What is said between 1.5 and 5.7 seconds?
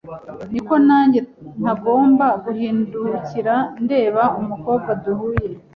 ntagomba guhindukira ndeba umukobwa duhuye